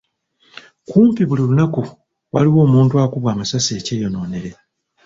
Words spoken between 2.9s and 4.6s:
akubwa amasasi ekyeyonoonere.